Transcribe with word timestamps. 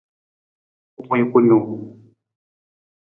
U 0.99 1.01
wii 1.09 1.25
kunung. 1.31 1.69